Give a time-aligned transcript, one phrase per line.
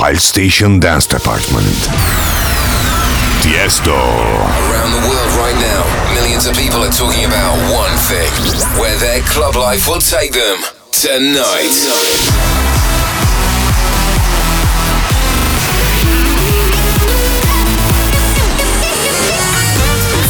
[0.00, 1.76] Palstation Dance Department.
[3.44, 3.92] Tiesto.
[3.92, 8.32] Around the world right now, millions of people are talking about one thing
[8.80, 10.56] where their club life will take them
[10.90, 11.76] tonight.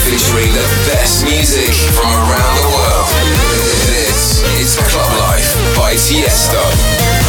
[0.02, 3.06] featuring the best music from around the world.
[3.86, 7.19] This is Club Life by Tiesto.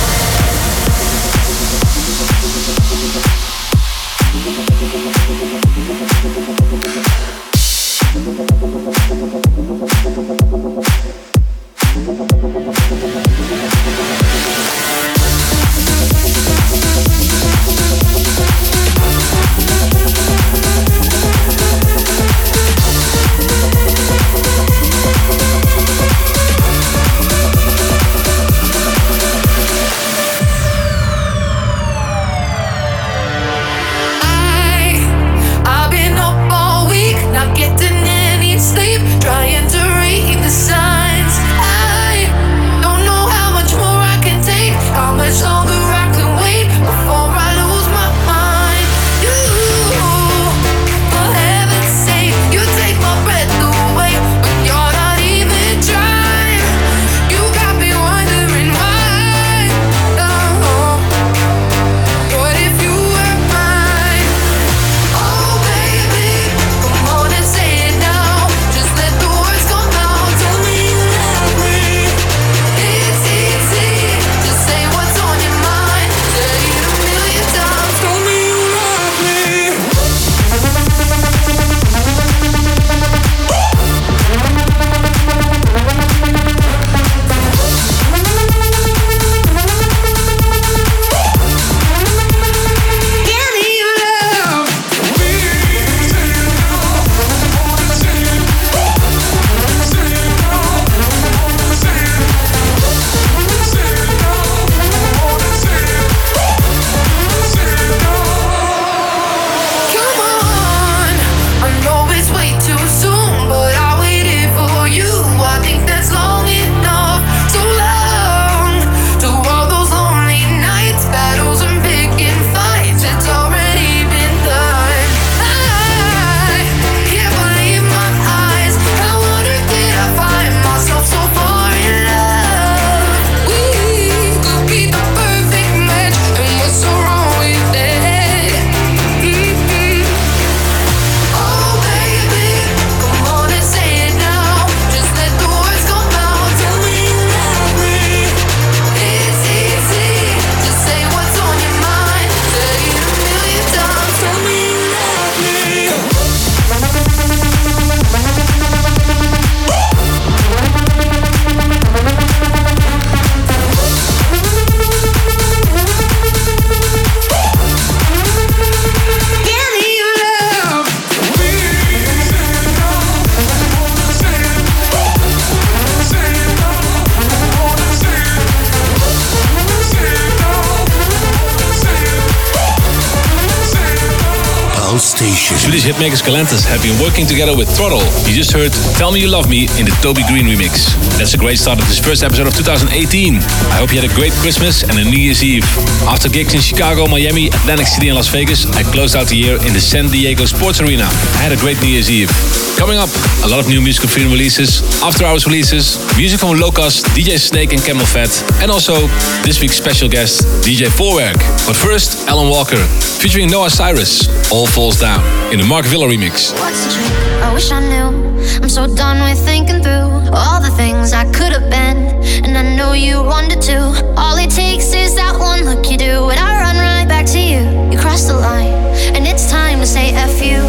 [186.31, 187.99] Galantis have been working together with Throttle.
[188.23, 190.95] You just heard Tell Me You Love Me in the Toby Green remix.
[191.19, 192.87] That's a great start of this first episode of 2018.
[193.35, 195.67] I hope you had a great Christmas and a New Year's Eve.
[196.07, 199.59] After gigs in Chicago, Miami, Atlantic City and Las Vegas, I closed out the year
[199.67, 201.03] in the San Diego Sports Arena.
[201.35, 202.31] I had a great New Year's Eve.
[202.79, 203.11] Coming up,
[203.43, 207.73] a lot of new musical freedom releases, after hours releases, music from Locust, DJ Snake
[207.73, 208.31] and CamelPhat,
[208.63, 208.95] and also
[209.43, 211.35] this week's special guest, DJ Voorwerk.
[211.67, 212.81] But first, Alan Walker,
[213.19, 215.21] featuring Noah Cyrus, All Falls Down,
[215.51, 216.20] in the Mark Villa remix.
[216.21, 217.41] What's the trick?
[217.41, 218.37] I wish I knew.
[218.61, 221.97] I'm so done with thinking through all the things I could have been,
[222.45, 224.13] and I know you wanted to.
[224.15, 227.39] All it takes is that one look you do, and I run right back to
[227.39, 227.65] you.
[227.89, 228.69] You cross the line,
[229.17, 230.61] and it's time to say F you.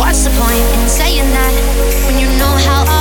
[0.00, 1.52] What's the point in saying that
[2.08, 2.99] when you know how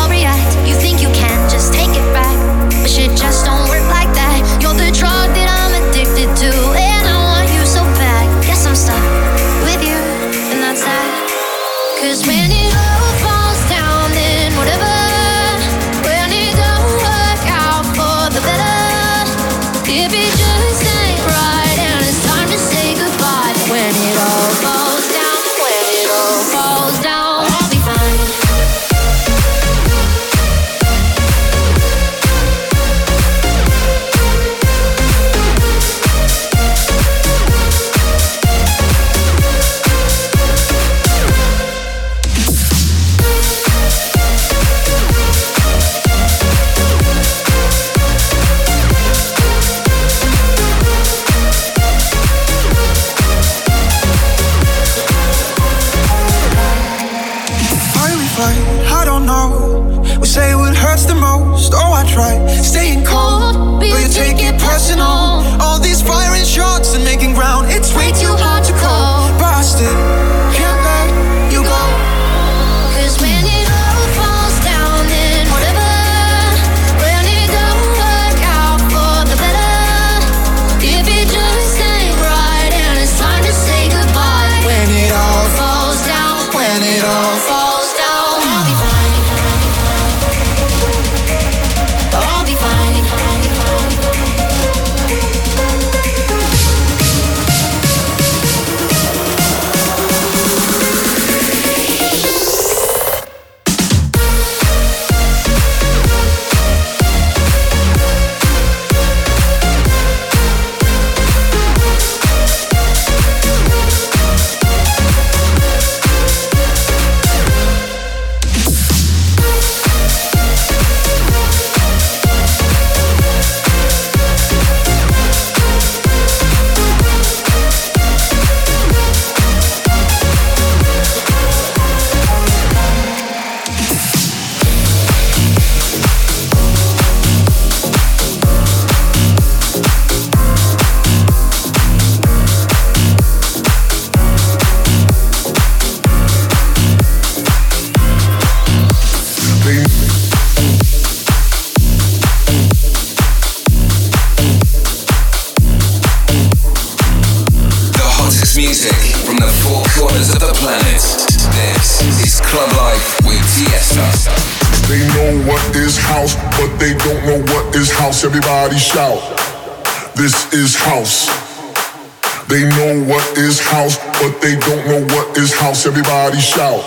[176.30, 176.86] Everybody shout,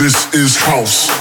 [0.00, 1.12] this is house.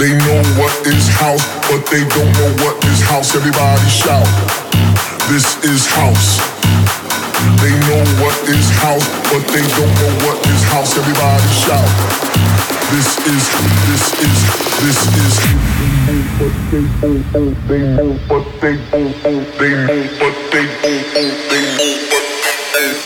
[0.00, 3.36] They know what is house, but they don't know what is house.
[3.36, 4.24] Everybody shout,
[5.28, 6.40] this is house.
[7.60, 10.96] They know what is house, but they don't know what is house.
[10.96, 11.84] Everybody shout,
[12.96, 13.44] this is,
[13.84, 14.40] this is,
[14.80, 15.36] this is.
[16.40, 16.80] But they
[17.68, 19.12] they but they they
[20.16, 23.05] but they they but they.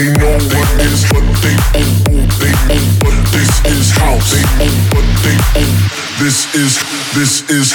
[0.00, 2.88] They know what is what they own, own, they own.
[3.00, 4.32] But this is house.
[4.32, 5.76] they own what they own.
[6.18, 6.80] This is,
[7.12, 7.74] this is.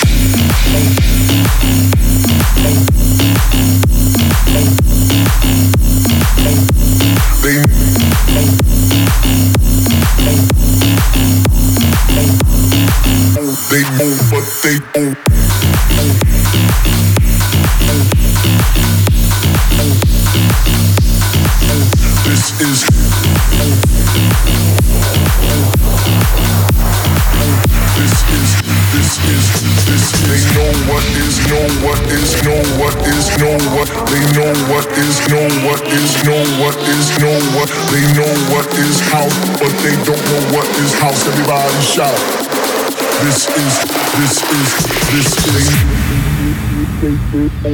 [47.66, 47.72] They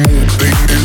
[0.00, 0.83] move, they move.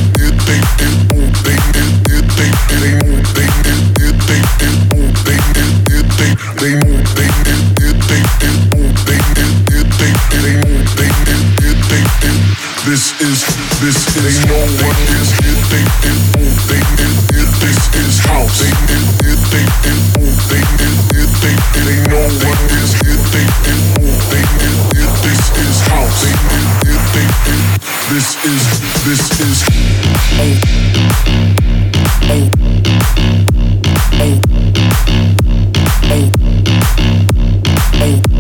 [12.90, 13.46] This is,
[13.86, 14.42] this is.
[14.42, 15.62] They know what is it.
[15.70, 16.18] They it.
[16.42, 17.14] Oh, they it.
[17.38, 17.46] it.
[17.62, 18.58] This is house.
[18.58, 19.06] They it.
[19.30, 19.38] it.
[19.54, 20.02] They it.
[20.18, 20.98] Oh, they it.
[21.14, 21.30] it.
[21.38, 21.86] They it.
[21.86, 23.22] They know what is it.
[23.30, 23.78] They it.
[23.94, 24.74] Oh, they it.
[25.06, 25.12] it.
[25.22, 26.18] This is house.
[26.26, 26.66] They it.
[26.90, 27.06] it.
[27.14, 27.62] They it.
[28.10, 28.66] This is,
[29.06, 29.62] this is.
[30.34, 30.58] Oh,
[32.26, 32.50] oh,
[34.18, 34.42] oh,
[36.10, 36.34] oh.
[38.02, 38.39] oh.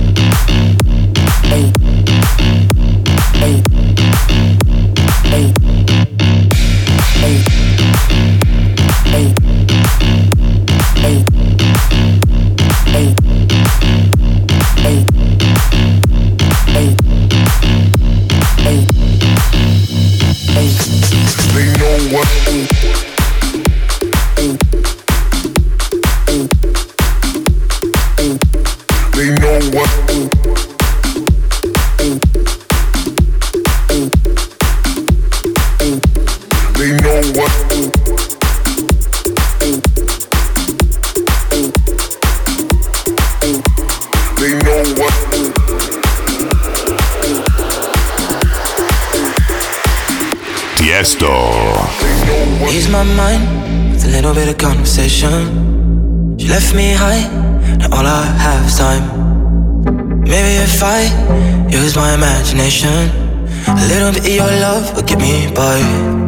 [62.81, 66.18] A little bit of your love will get me by.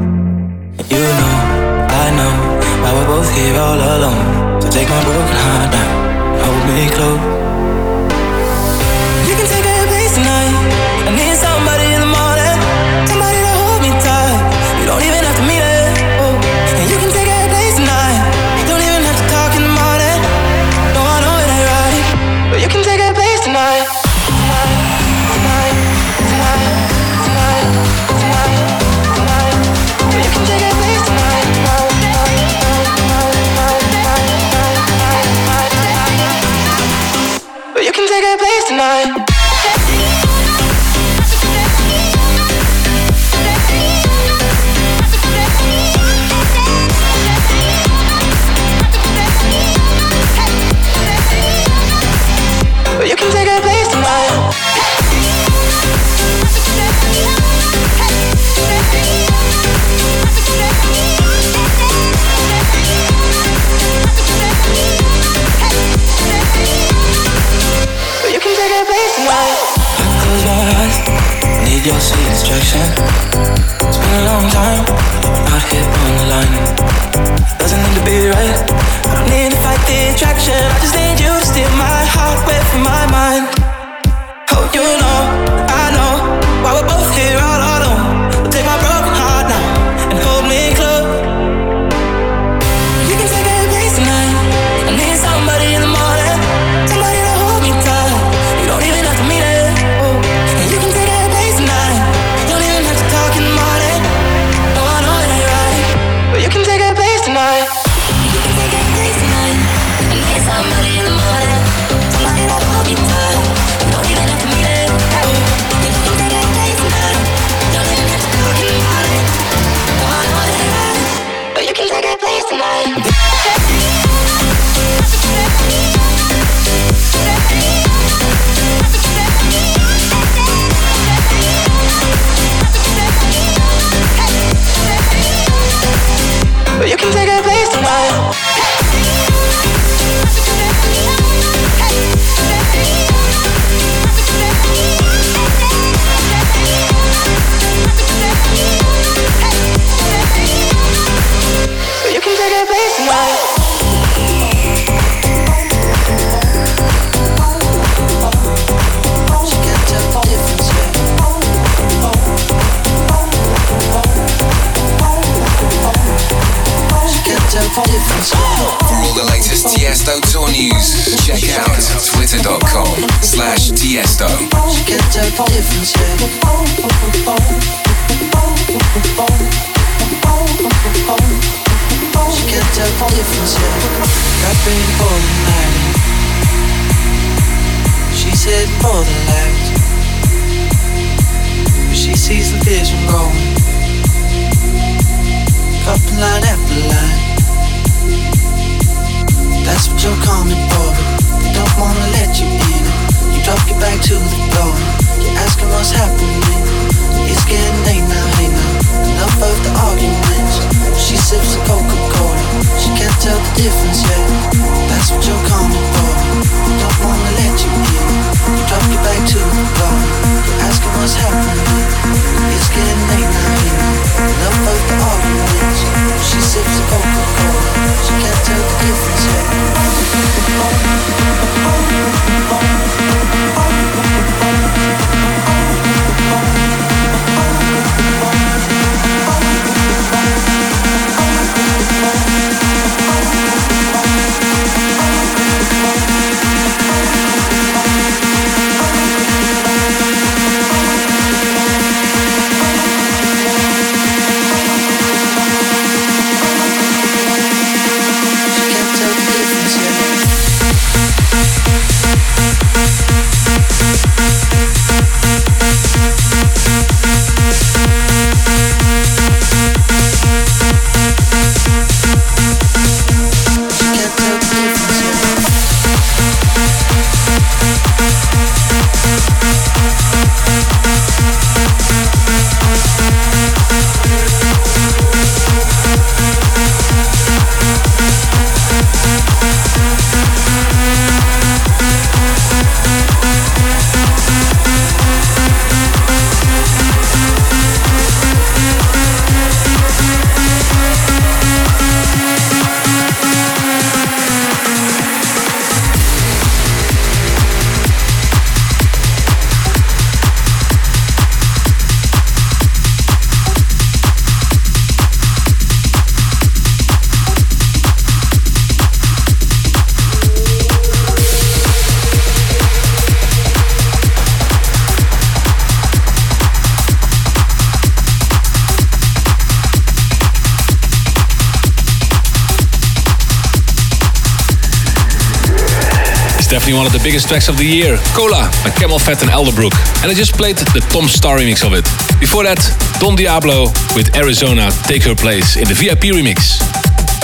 [336.72, 339.74] definitely one of the biggest tracks of the year, Cola by CamelPhat and Elderbrook.
[340.04, 341.84] And I just played the Tom Staar remix of it.
[342.20, 342.60] Before that,
[343.00, 346.60] Don Diablo with Arizona Take Her Place in the VIP remix.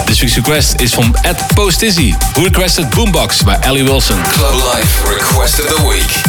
[0.08, 4.18] This week's request is from Ed Postizzy, who requested Boombox by Ellie Wilson.
[4.36, 6.27] Club Life Request of the Week.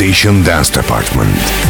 [0.00, 1.69] Station Dance Department.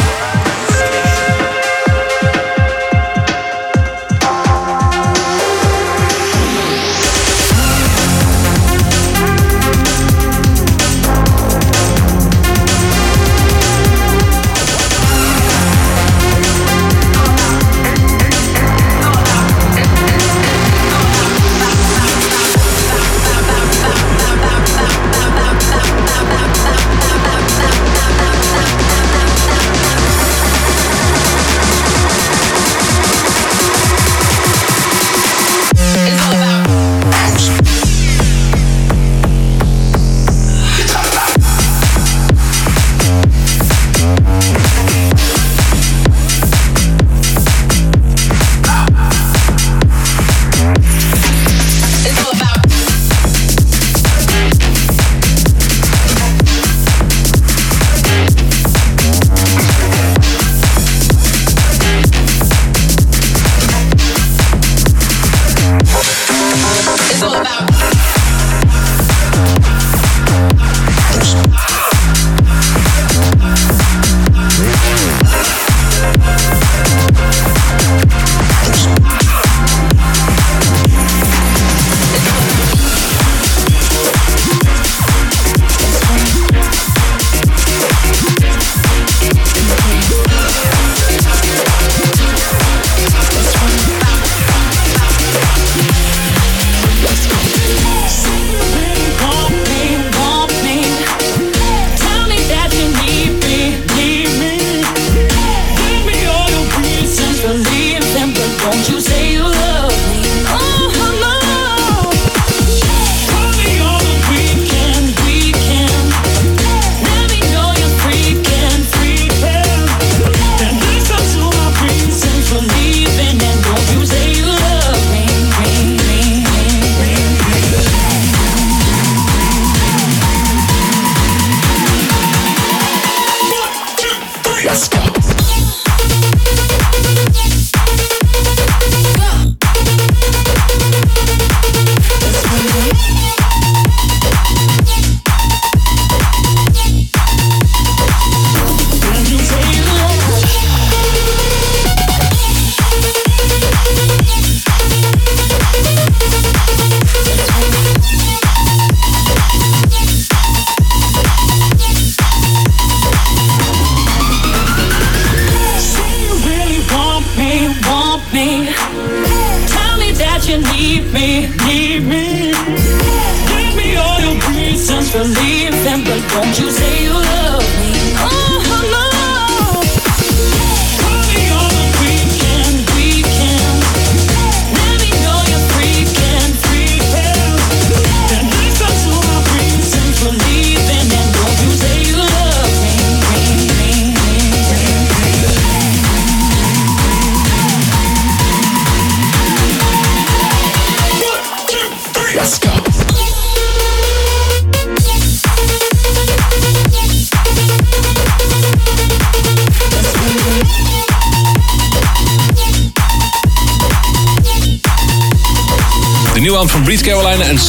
[0.00, 0.39] Yeah.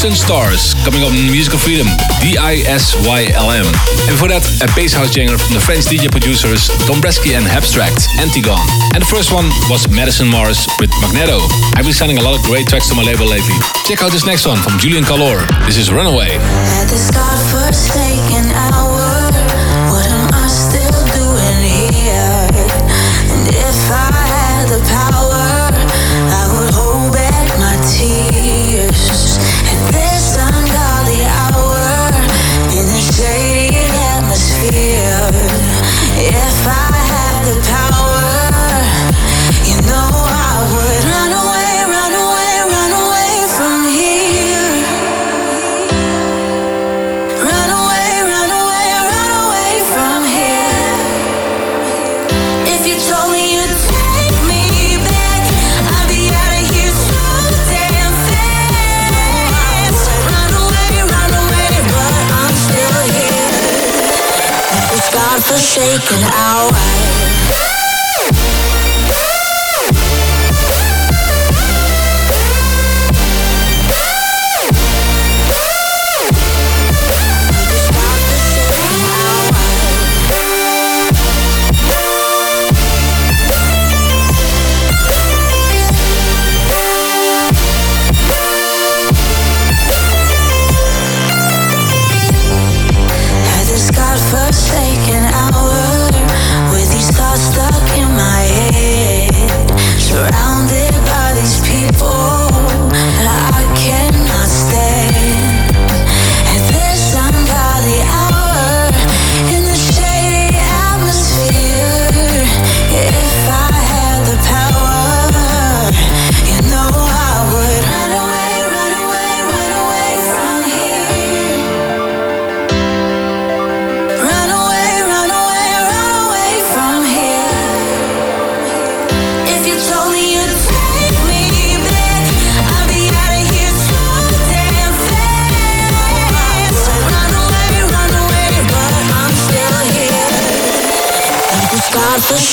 [0.01, 1.85] And Sunstars, coming up in Musical Freedom,
[2.25, 3.67] D-I-S-Y-L-M.
[3.69, 8.09] And before that, a bass house janger from the French DJ producers Dombresky and Abstract,
[8.17, 8.65] Antigone.
[8.97, 11.37] And the first one was Madison Mars with Magneto.
[11.77, 13.53] I've been sending a lot of great tracks to my label lately.
[13.85, 15.45] Check out this next one from Julian Calor.
[15.69, 16.41] This is Runaway.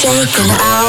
[0.09, 0.88] shaking out.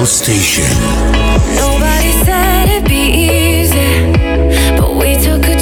[0.00, 0.64] House Station.
[1.56, 4.12] Nobody said it'd be easy,
[4.80, 5.59] but we took a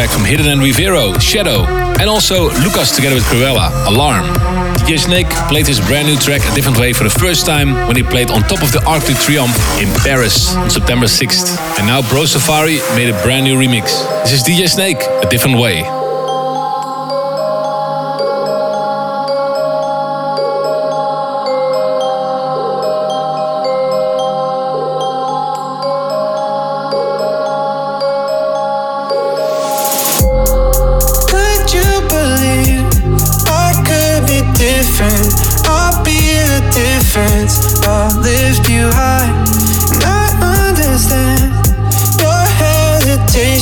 [0.00, 1.66] track from Hidden and Rivero, Shadow,
[2.00, 4.24] and also Lucas together with Cruella, Alarm.
[4.78, 7.96] DJ Snake played his brand new track a different way for the first time when
[7.96, 11.78] he played on top of the Arc de Triomphe in Paris on September 6th.
[11.78, 14.08] And now Bro Safari made a brand new remix.
[14.22, 15.99] This is DJ Snake, a different way.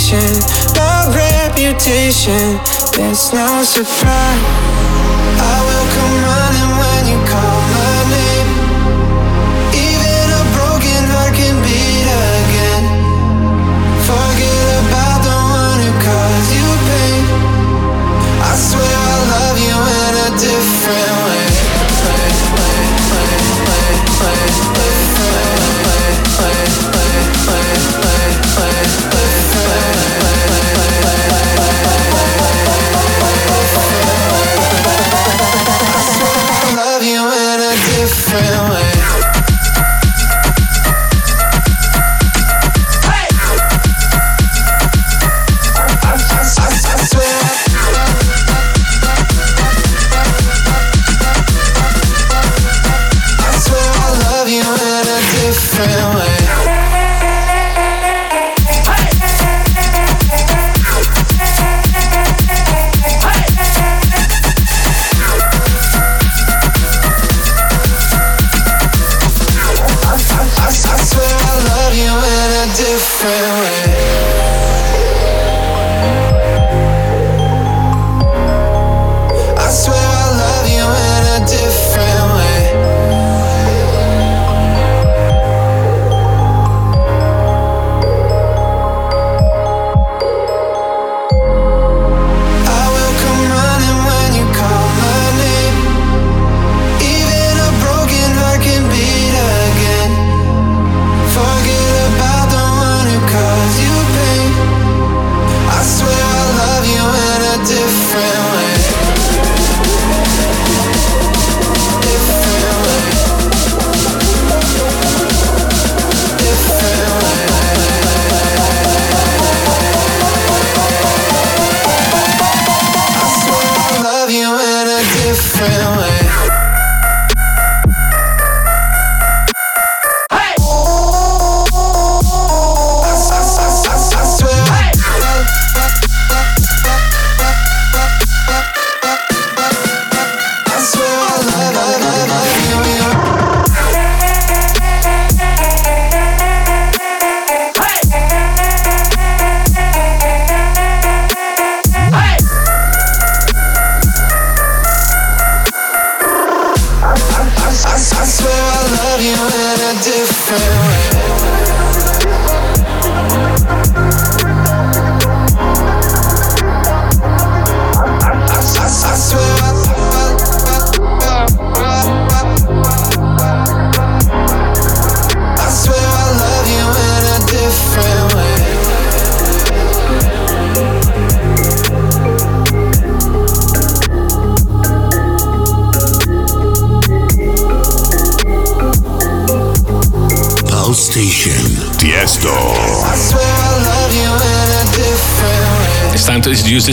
[0.09, 2.59] Hesitation, my reputation.
[2.97, 4.43] There's no surprise.
[5.41, 7.48] I will come running when you call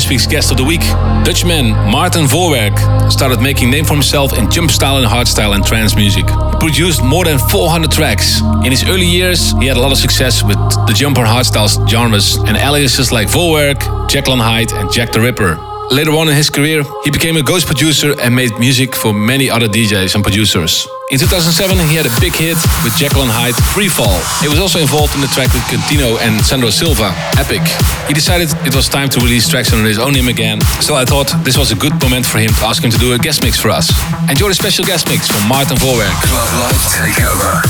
[0.06, 0.82] this week's guest of the week.
[1.26, 2.78] Dutchman Martin Vorwerk
[3.12, 6.30] started making name for himself in jump style and hardstyle and trance music.
[6.30, 8.40] He produced more than 400 tracks.
[8.64, 11.90] In his early years, he had a lot of success with the jump and hardstyle
[11.90, 15.58] genres and aliases like Vorwerk, Jacqueline Hyde, and Jack the Ripper.
[15.90, 19.50] Later on in his career, he became a ghost producer and made music for many
[19.50, 20.88] other DJs and producers.
[21.12, 24.18] In 2007, he had a big hit with Jacqueline Hyde, Free Fall.
[24.42, 27.62] He was also involved in the track with Quintino and Sandro Silva, Epic.
[28.10, 31.06] He decided it was time to release tracks under his own name again, so I
[31.06, 33.44] thought this was a good moment for him to ask him to do a guest
[33.44, 33.94] mix for us.
[34.34, 36.10] Enjoy the special guest mix from Maarten Vorwerk.
[36.26, 37.62] Club Life Takeover.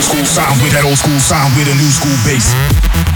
[0.00, 3.11] Sound with that old school sign, with a new school bass.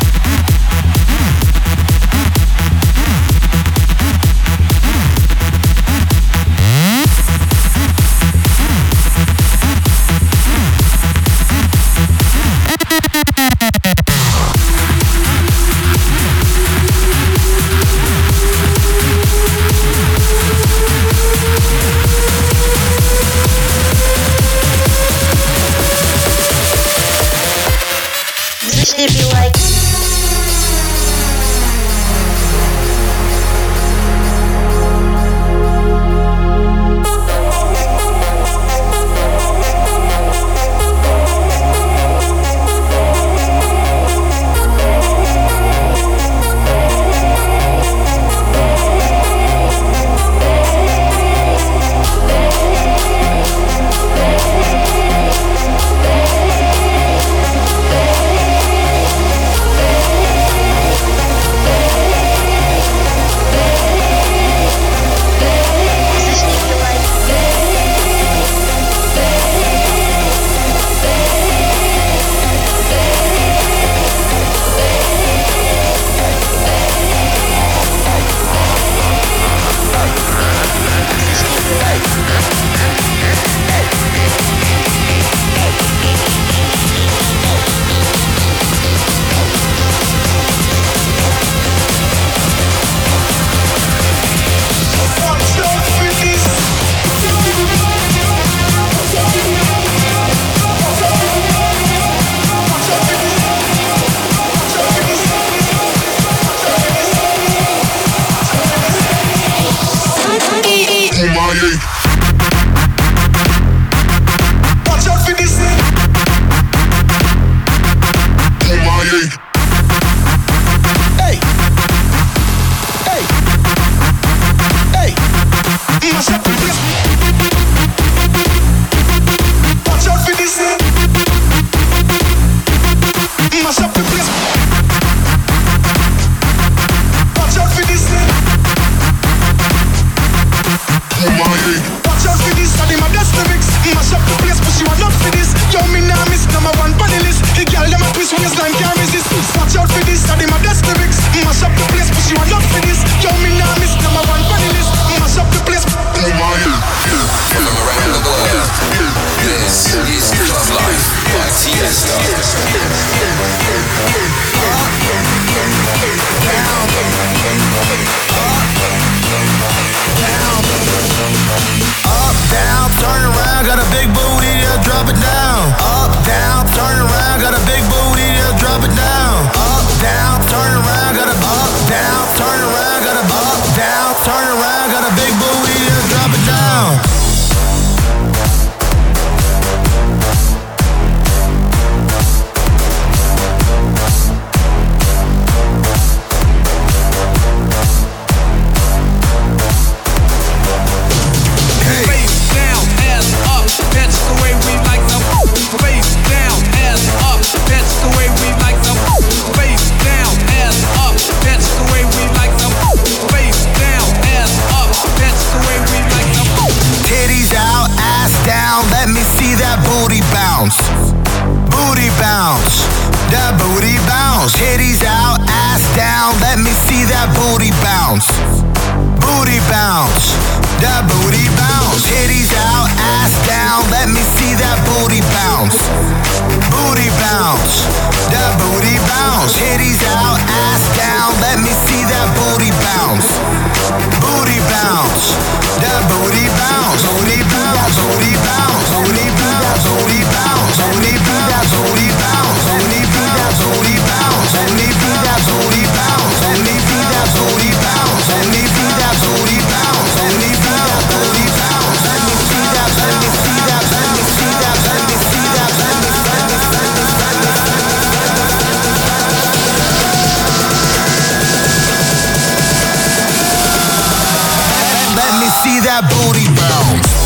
[276.01, 277.17] that booty bounce.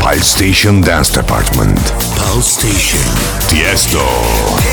[0.00, 1.78] Palstation Dance Department.
[2.16, 3.39] Palstation.
[3.50, 4.69] Tiesto.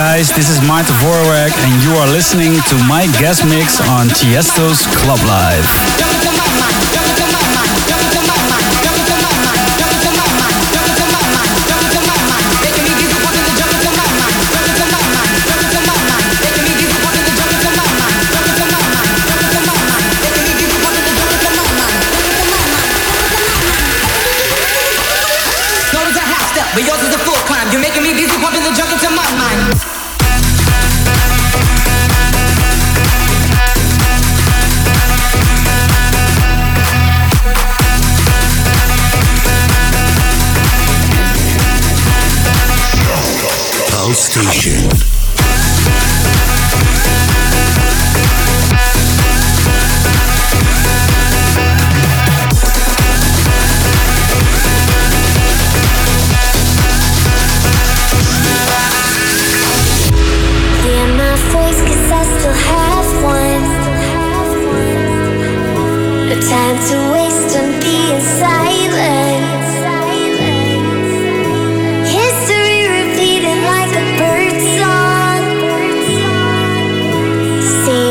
[0.00, 4.86] guys, this is Maarten Vorwerk and you are listening to my guest mix on Tiesto's
[4.96, 6.09] Club Life.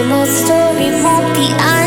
[0.09, 1.78] more story won't be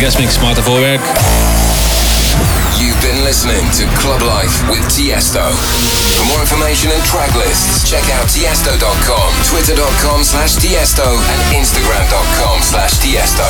[0.00, 1.02] Thanks for the guest mix, Maarten Vorwerk.
[2.80, 5.44] You've been listening to Club Life with Tiesto.
[6.16, 12.96] For more information and track lists, check out tiesto.com, twitter.com slash tiesto, and instagram.com slash
[12.96, 13.44] tiesto.